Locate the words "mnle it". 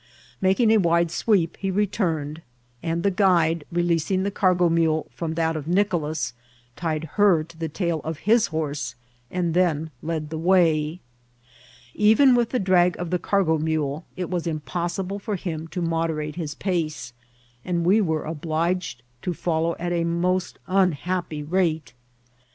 13.85-14.29